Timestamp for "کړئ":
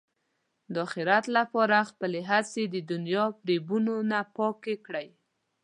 4.85-5.07